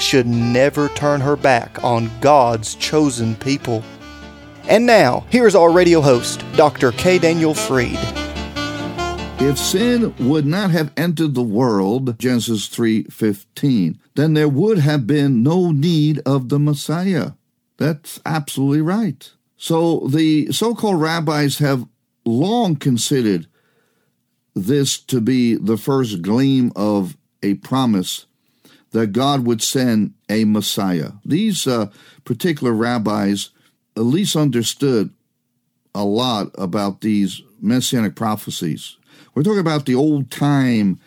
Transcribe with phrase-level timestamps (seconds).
[0.00, 3.84] should never turn her back on God's chosen people.
[4.68, 6.92] And now, here's our radio host, Dr.
[6.92, 7.18] K.
[7.18, 7.98] Daniel Fried.
[9.42, 15.42] If sin would not have entered the world, Genesis 3:15, then there would have been
[15.42, 17.32] no need of the Messiah.
[17.78, 19.30] That's absolutely right.
[19.56, 21.86] So the so-called rabbis have
[22.24, 23.46] long considered
[24.54, 28.26] this to be the first gleam of a promise
[28.92, 31.12] that God would send a Messiah.
[31.24, 31.90] These uh,
[32.24, 33.50] particular rabbis
[33.96, 35.10] at least understood
[35.94, 38.96] a lot about these messianic prophecies.
[39.34, 41.00] We're talking about the old time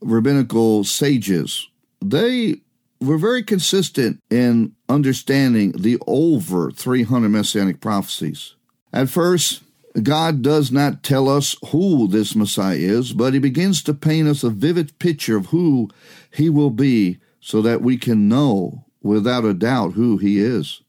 [0.00, 1.68] rabbinical sages.
[2.00, 2.60] They
[3.00, 8.54] were very consistent in understanding the over 300 messianic prophecies.
[8.92, 9.62] At first,
[10.02, 14.42] God does not tell us who this Messiah is, but he begins to paint us
[14.42, 15.88] a vivid picture of who
[16.30, 20.80] he will be so that we can know without a doubt who he is.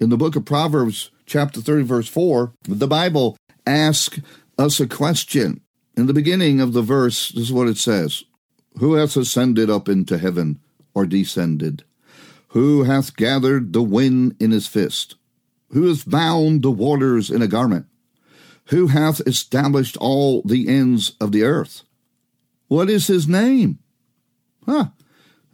[0.00, 4.18] In the book of Proverbs, chapter 30, verse 4, the Bible asks
[4.58, 5.60] us a question.
[5.96, 8.24] In the beginning of the verse, this is what it says
[8.80, 10.58] Who hath ascended up into heaven,
[10.94, 11.84] or descended?
[12.48, 15.14] Who hath gathered the wind in his fist?
[15.68, 17.86] Who hath bound the waters in a garment?
[18.70, 21.84] Who hath established all the ends of the earth?
[22.66, 23.78] What is his name?
[24.66, 24.86] Huh.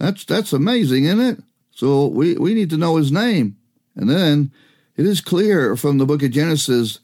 [0.00, 1.38] That's that's amazing, isn't it?
[1.72, 3.56] So we, we need to know his name.
[3.94, 4.50] And then
[4.96, 7.00] it is clear from the book of Genesis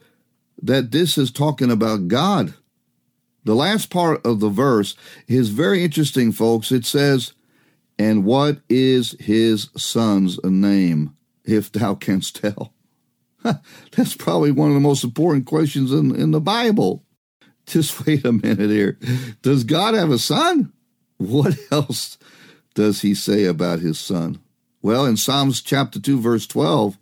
[0.63, 2.55] that this is talking about God.
[3.45, 4.97] The last part of the verse
[5.29, 6.73] is very interesting, folks.
[6.73, 7.35] It says,
[7.99, 11.15] And what is his son's name,
[11.45, 12.73] if thou canst tell?
[13.93, 17.05] That's probably one of the most important questions in, in the Bible.
[17.67, 18.99] Just wait a minute here.
[19.43, 20.73] Does God have a son?
[21.19, 22.17] What else
[22.77, 24.39] does he say about his son?
[24.83, 26.97] Well, in Psalms chapter 2, verse 12,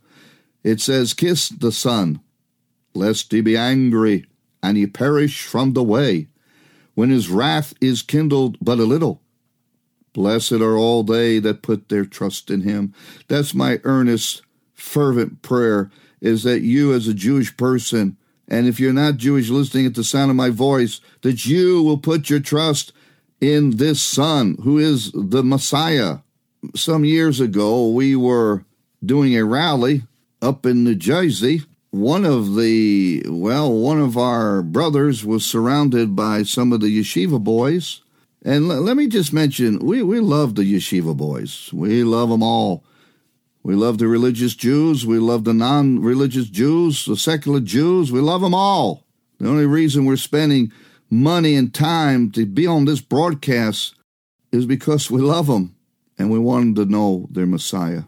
[0.63, 2.21] it says, Kiss the Son,
[2.95, 4.25] lest he be angry
[4.63, 6.29] and he perish from the way,
[6.95, 9.21] when his wrath is kindled but a little.
[10.15, 12.95] Blessed are all they that put their trust in him.
[13.27, 14.43] That's my earnest,
[14.73, 15.91] fervent prayer,
[16.21, 20.05] is that you as a Jewish person, and if you're not Jewish listening at the
[20.05, 22.93] sound of my voice, that you will put your trust
[23.53, 26.19] in this son who is the Messiah.
[26.75, 28.65] Some years ago, we were
[29.05, 30.03] doing a rally
[30.41, 31.63] up in New Jersey.
[31.91, 37.43] One of the, well, one of our brothers was surrounded by some of the yeshiva
[37.43, 38.01] boys.
[38.45, 41.71] And l- let me just mention, we, we love the yeshiva boys.
[41.73, 42.85] We love them all.
[43.63, 45.07] We love the religious Jews.
[45.07, 48.13] We love the non religious Jews, the secular Jews.
[48.13, 49.05] We love them all.
[49.39, 50.73] The only reason we're spending
[51.11, 53.95] money and time to be on this broadcast
[54.53, 55.75] is because we love them
[56.19, 58.05] and we want them to know their Messiah.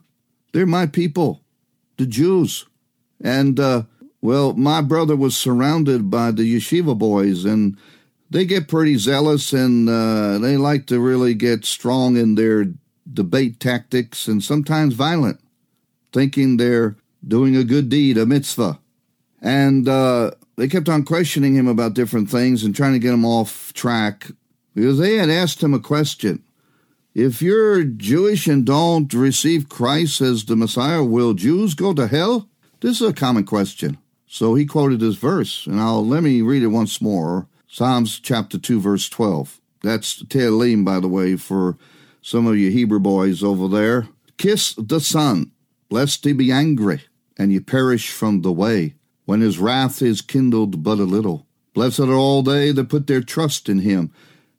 [0.52, 1.42] They're my people,
[1.96, 2.66] the Jews.
[3.22, 3.82] And, uh,
[4.20, 7.76] well, my brother was surrounded by the yeshiva boys, and
[8.30, 12.66] they get pretty zealous and uh, they like to really get strong in their
[13.12, 15.40] debate tactics and sometimes violent,
[16.12, 16.96] thinking they're
[17.26, 18.78] doing a good deed, a mitzvah.
[19.40, 23.25] And uh, they kept on questioning him about different things and trying to get him
[23.25, 24.28] off track
[24.75, 26.43] because they had asked him a question.
[27.15, 32.49] If you're Jewish and don't receive Christ as the Messiah, will Jews go to hell?
[32.81, 33.99] This is a common question.
[34.27, 37.47] So he quoted this verse, and I'll let me read it once more.
[37.69, 39.61] Psalms chapter 2, verse 12.
[39.82, 41.79] That's Tehillim, by the way, for
[42.20, 44.09] some of you Hebrew boys over there.
[44.37, 45.52] Kiss the Son,
[45.91, 47.02] lest he be angry,
[47.38, 48.95] and you perish from the way
[49.26, 51.46] when his wrath is kindled but a little.
[51.75, 54.11] Blessed are all they that put their trust in him.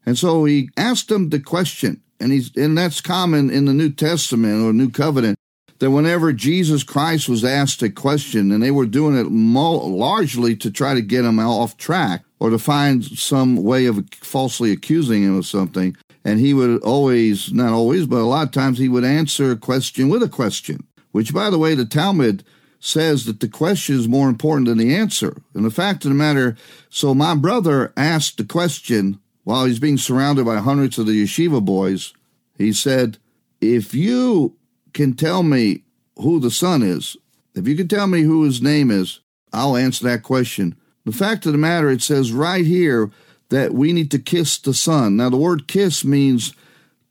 [0.05, 3.91] And so he asked them the question, and he's and that's common in the New
[3.91, 5.37] Testament or New Covenant,
[5.79, 10.55] that whenever Jesus Christ was asked a question, and they were doing it mo- largely
[10.57, 15.23] to try to get him off track or to find some way of falsely accusing
[15.23, 18.89] him of something, and he would always, not always, but a lot of times he
[18.89, 22.43] would answer a question with a question, which, by the way, the Talmud
[22.79, 25.41] says that the question is more important than the answer.
[25.53, 26.55] And the fact of the matter,
[26.89, 31.63] so my brother asked the question while he's being surrounded by hundreds of the yeshiva
[31.63, 32.13] boys.
[32.57, 33.17] He said,
[33.61, 34.55] If you
[34.93, 35.83] can tell me
[36.17, 37.17] who the son is,
[37.55, 39.19] If you can tell me who his name is,
[39.51, 40.75] I'll answer that question.
[41.05, 43.09] The fact of the matter, it says right here
[43.49, 45.17] that we need to kiss the Son.
[45.17, 46.53] Now, the word kiss means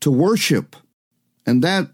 [0.01, 0.77] to worship.
[1.47, 1.89] And that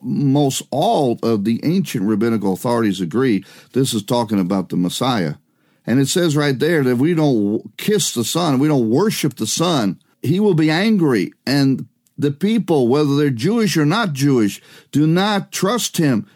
[0.00, 5.34] most all of the ancient rabbinical authorities agree this is talking about the Messiah.
[5.84, 9.34] And it says right there that if we don't kiss the Son, we don't worship
[9.34, 11.32] the Son, he will be angry.
[11.44, 14.62] And the people, whether they're Jewish or not Jewish,
[14.92, 16.28] do not trust him,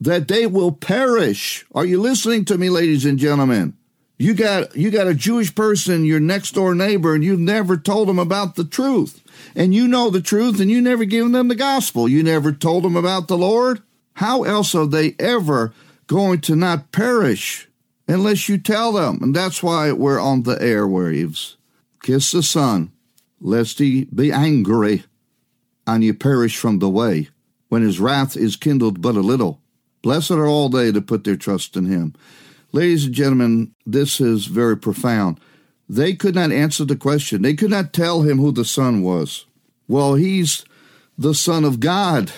[0.00, 1.64] that they will perish.
[1.72, 3.76] Are you listening to me, ladies and gentlemen?
[4.22, 8.06] You got you got a Jewish person, your next door neighbor, and you've never told
[8.06, 9.20] them about the truth.
[9.56, 12.08] And you know the truth, and you never given them the gospel.
[12.08, 13.82] You never told them about the Lord.
[14.14, 15.74] How else are they ever
[16.06, 17.68] going to not perish
[18.06, 19.18] unless you tell them?
[19.22, 21.56] And that's why we're on the airwaves.
[22.04, 22.92] Kiss the Son,
[23.40, 25.02] lest he be angry,
[25.84, 27.28] and you perish from the way,
[27.70, 29.60] when his wrath is kindled but a little.
[30.00, 32.14] Blessed are all they that put their trust in him.
[32.72, 35.38] Ladies and gentlemen, this is very profound.
[35.88, 37.42] They could not answer the question.
[37.42, 39.44] They could not tell him who the Son was.
[39.88, 40.64] Well, he's
[41.18, 42.32] the Son of God.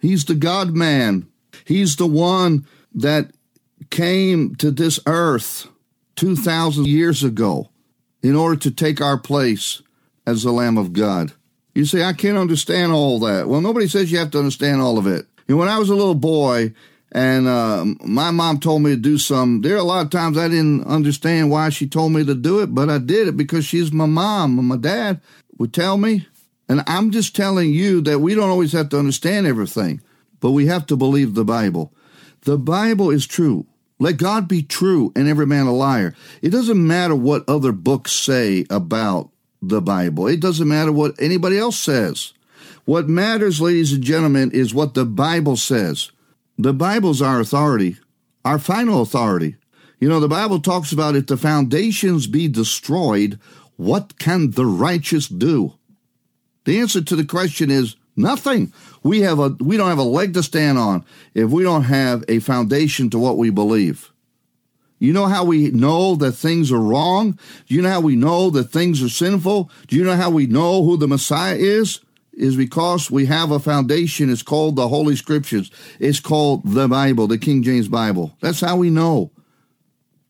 [0.00, 1.26] He's the God man.
[1.64, 3.32] He's the one that
[3.90, 5.66] came to this earth
[6.16, 7.70] 2,000 years ago
[8.22, 9.82] in order to take our place
[10.26, 11.32] as the Lamb of God.
[11.74, 13.48] You say, I can't understand all that.
[13.48, 15.26] Well, nobody says you have to understand all of it.
[15.48, 16.74] And when I was a little boy,
[17.12, 19.62] and uh, my mom told me to do some.
[19.62, 22.60] There are a lot of times I didn't understand why she told me to do
[22.60, 25.20] it, but I did it because she's my mom and my dad
[25.58, 26.26] would tell me.
[26.68, 30.00] And I'm just telling you that we don't always have to understand everything,
[30.38, 31.92] but we have to believe the Bible.
[32.42, 33.66] The Bible is true.
[33.98, 36.14] Let God be true and every man a liar.
[36.42, 39.30] It doesn't matter what other books say about
[39.60, 40.28] the Bible.
[40.28, 42.32] It doesn't matter what anybody else says.
[42.84, 46.12] What matters, ladies and gentlemen, is what the Bible says.
[46.62, 47.96] The Bible's our authority,
[48.44, 49.56] our final authority.
[49.98, 53.38] You know, the Bible talks about if the foundations be destroyed,
[53.76, 55.72] what can the righteous do?
[56.66, 58.74] The answer to the question is nothing.
[59.02, 62.24] We have a we don't have a leg to stand on if we don't have
[62.28, 64.12] a foundation to what we believe.
[64.98, 67.38] You know how we know that things are wrong?
[67.68, 69.70] Do you know how we know that things are sinful?
[69.86, 72.00] Do you know how we know who the Messiah is?
[72.32, 74.30] Is because we have a foundation.
[74.30, 75.70] It's called the Holy Scriptures.
[75.98, 78.36] It's called the Bible, the King James Bible.
[78.40, 79.30] That's how we know.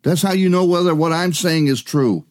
[0.02, 2.24] That's how you know whether what I'm saying is true.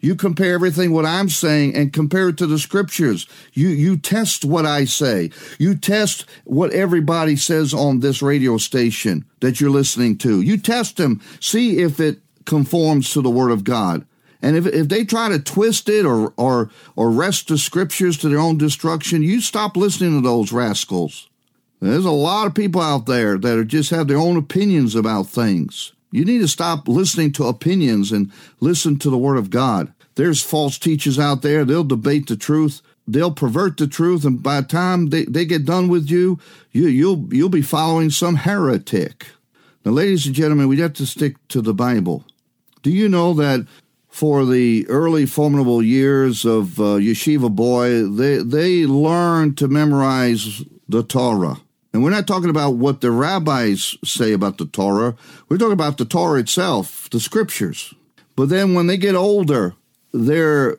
[0.00, 3.26] You compare everything what I'm saying and compare it to the scriptures.
[3.52, 5.30] You you test what I say.
[5.60, 10.40] You test what everybody says on this radio station that you're listening to.
[10.40, 14.04] You test them, see if it conforms to the word of God.
[14.42, 18.28] And if, if they try to twist it or, or, or wrest the scriptures to
[18.28, 21.28] their own destruction, you stop listening to those rascals.
[21.80, 25.28] There's a lot of people out there that are just have their own opinions about
[25.28, 25.92] things.
[26.10, 28.30] You need to stop listening to opinions and
[28.60, 29.92] listen to the Word of God.
[30.14, 31.64] There's false teachers out there.
[31.64, 32.82] They'll debate the truth.
[33.08, 36.38] They'll pervert the truth, and by the time they, they get done with you,
[36.70, 39.26] you you'll you'll be following some heretic.
[39.84, 42.24] Now, ladies and gentlemen, we have to stick to the Bible.
[42.82, 43.66] Do you know that
[44.12, 51.02] for the early formidable years of uh, yeshiva boy, they they learned to memorize the
[51.02, 51.56] Torah.
[51.94, 55.16] And we're not talking about what the rabbis say about the Torah.
[55.48, 57.94] We're talking about the Torah itself, the scriptures.
[58.36, 59.74] But then when they get older,
[60.12, 60.78] they're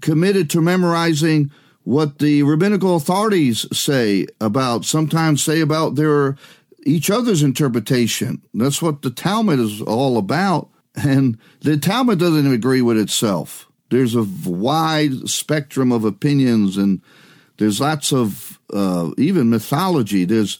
[0.00, 1.52] committed to memorizing
[1.84, 6.36] what the rabbinical authorities say about, sometimes say about their
[6.84, 8.42] each other's interpretation.
[8.52, 10.68] That's what the Talmud is all about.
[10.94, 13.68] And the Talmud doesn't even agree with itself.
[13.90, 17.00] There's a wide spectrum of opinions, and
[17.58, 20.24] there's lots of uh, even mythology.
[20.24, 20.58] There's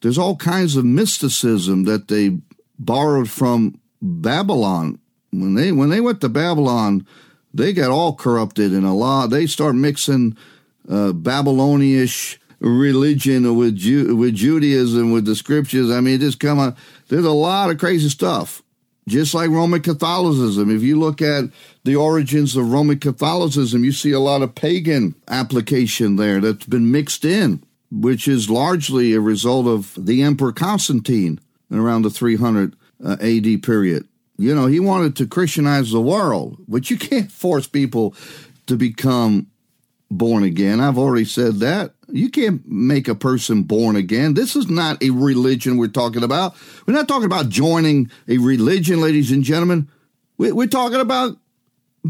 [0.00, 2.38] there's all kinds of mysticism that they
[2.78, 4.98] borrowed from Babylon.
[5.30, 7.06] When they when they went to Babylon,
[7.54, 9.28] they got all corrupted and a lot.
[9.28, 10.36] They start mixing
[10.88, 15.90] uh, Babylonish religion with Ju- with Judaism with the scriptures.
[15.90, 16.76] I mean, just come on.
[17.08, 18.61] There's a lot of crazy stuff
[19.08, 20.74] just like Roman Catholicism.
[20.74, 21.44] If you look at
[21.84, 26.92] the origins of Roman Catholicism, you see a lot of pagan application there that's been
[26.92, 31.40] mixed in, which is largely a result of the Emperor Constantine
[31.72, 34.06] around the 300 uh, AD period.
[34.38, 38.14] You know, he wanted to Christianize the world, but you can't force people
[38.66, 39.48] to become
[40.18, 40.80] born again.
[40.80, 41.94] I've already said that.
[42.08, 44.34] You can't make a person born again.
[44.34, 46.54] This is not a religion we're talking about.
[46.86, 49.88] We're not talking about joining a religion, ladies and gentlemen.
[50.36, 51.38] We're talking about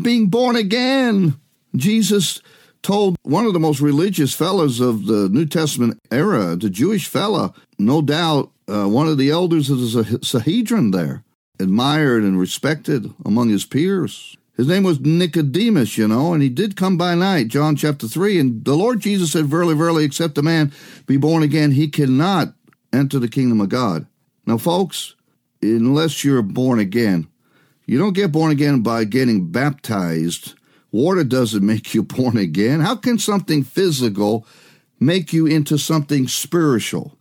[0.01, 1.39] being born again.
[1.77, 2.41] Jesus
[2.83, 7.53] told one of the most religious fellows of the New Testament era, the Jewish fella,
[7.79, 11.23] no doubt uh, one of the elders of the Sanhedrin there,
[11.61, 14.37] admired and respected among his peers.
[14.63, 18.39] His name was Nicodemus, you know, and he did come by night, John chapter 3.
[18.39, 20.73] And the Lord Jesus said, Verily, verily, except a man
[21.05, 22.55] be born again, he cannot
[22.93, 24.07] enter the kingdom of God.
[24.47, 25.17] Now, folks,
[25.61, 27.27] unless you're born again,
[27.87, 30.55] you don't get born again by getting baptized.
[30.93, 32.79] Water doesn't make you born again.
[32.79, 34.47] How can something physical
[35.01, 37.19] make you into something spiritual?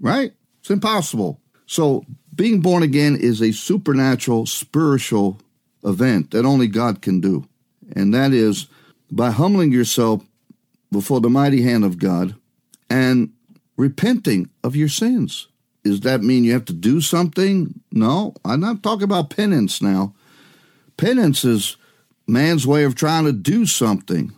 [0.00, 0.32] Right?
[0.60, 1.42] It's impossible.
[1.66, 5.42] So, being born again is a supernatural, spiritual
[5.84, 7.46] event that only God can do.
[7.94, 8.66] And that is
[9.10, 10.24] by humbling yourself
[10.92, 12.34] before the mighty hand of God
[12.88, 13.32] and
[13.76, 15.48] repenting of your sins.
[15.84, 17.80] Does that mean you have to do something?
[17.90, 20.14] No, I'm not talking about penance now.
[20.96, 21.76] Penance is
[22.26, 24.32] man's way of trying to do something,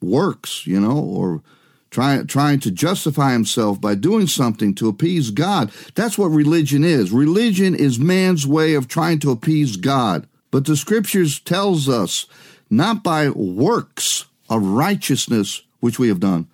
[0.00, 1.42] works, you know, or
[1.90, 5.70] trying trying to justify himself by doing something to appease God.
[5.94, 7.12] That's what religion is.
[7.12, 10.26] Religion is man's way of trying to appease God.
[10.54, 12.26] But the scriptures tells us
[12.70, 16.46] not by works of righteousness which we have done,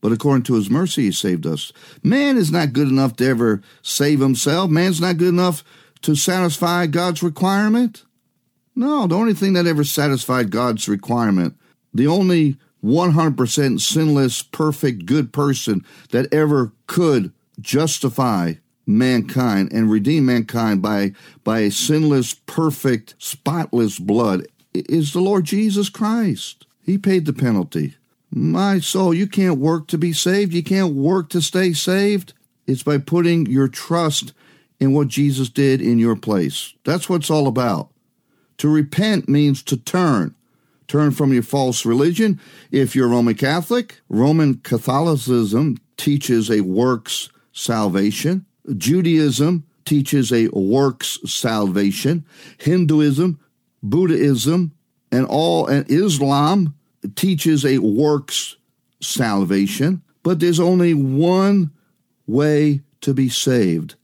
[0.00, 1.72] but according to his mercy he saved us.
[2.04, 4.70] Man is not good enough to ever save himself.
[4.70, 5.64] Man's not good enough
[6.02, 8.04] to satisfy God's requirement.
[8.76, 11.56] No, the only thing that ever satisfied God's requirement,
[11.92, 18.52] the only 100% sinless, perfect, good person that ever could justify
[18.86, 21.12] mankind and redeem mankind by
[21.44, 26.66] by a sinless, perfect, spotless blood is the Lord Jesus Christ.
[26.82, 27.96] He paid the penalty.
[28.30, 30.54] My soul, you can't work to be saved.
[30.54, 32.32] You can't work to stay saved.
[32.66, 34.32] It's by putting your trust
[34.80, 36.74] in what Jesus did in your place.
[36.84, 37.90] That's what it's all about.
[38.58, 40.34] To repent means to turn.
[40.88, 42.40] Turn from your false religion.
[42.70, 48.46] If you're Roman Catholic, Roman Catholicism teaches a works salvation.
[48.76, 52.24] Judaism teaches a works salvation.
[52.58, 53.40] Hinduism,
[53.82, 54.72] Buddhism,
[55.10, 56.74] and all and Islam
[57.14, 58.56] teaches a works
[59.00, 60.02] salvation.
[60.22, 61.72] But there's only one
[62.26, 63.96] way to be saved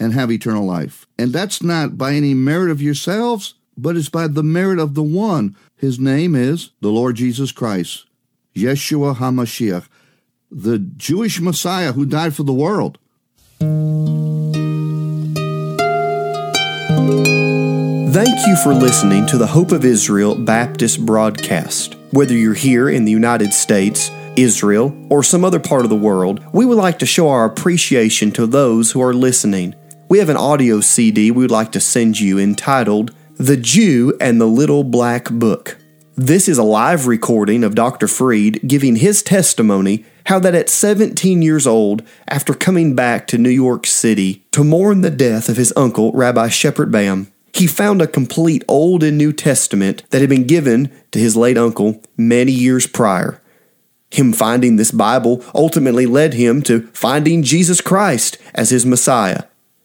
[0.00, 1.06] and have eternal life.
[1.18, 5.02] And that's not by any merit of yourselves, but it's by the merit of the
[5.02, 5.56] one.
[5.76, 8.06] His name is the Lord Jesus Christ,
[8.54, 9.88] Yeshua HaMashiach,
[10.50, 12.98] the Jewish Messiah who died for the world.
[17.08, 21.94] Thank you for listening to the Hope of Israel Baptist broadcast.
[22.10, 26.44] Whether you're here in the United States, Israel, or some other part of the world,
[26.52, 29.74] we would like to show our appreciation to those who are listening.
[30.10, 34.40] We have an audio CD we would like to send you entitled The Jew and
[34.40, 35.78] the Little Black Book.
[36.20, 38.08] This is a live recording of Dr.
[38.08, 43.48] Fried giving his testimony how that at 17 years old, after coming back to New
[43.48, 48.08] York City to mourn the death of his uncle, Rabbi Shepard Bam, he found a
[48.08, 52.88] complete Old and New Testament that had been given to his late uncle many years
[52.88, 53.40] prior.
[54.10, 59.44] Him finding this Bible ultimately led him to finding Jesus Christ as his Messiah.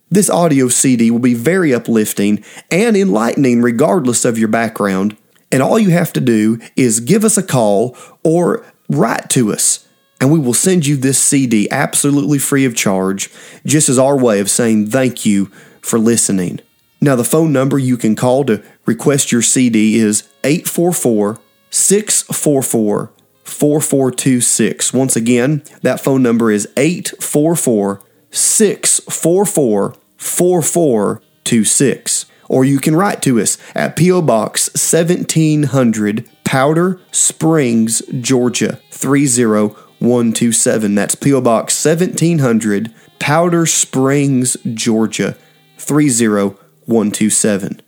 [0.10, 5.16] This audio CD will be very uplifting and enlightening regardless of your background,
[5.54, 9.88] and all you have to do is give us a call or write to us
[10.24, 13.30] and we will send you this CD absolutely free of charge,
[13.66, 15.48] just as our way of saying thank you
[15.82, 16.62] for listening.
[17.02, 23.12] Now, the phone number you can call to request your CD is 844 644
[23.44, 24.94] 4426.
[24.94, 32.26] Once again, that phone number is 844 644 4426.
[32.54, 34.22] Or you can write to us at P.O.
[34.22, 40.94] Box 1700, Powder Springs, Georgia 30127.
[40.94, 41.42] That's P.O.
[41.42, 45.36] Box 1700, Powder Springs, Georgia
[45.80, 47.82] 30127.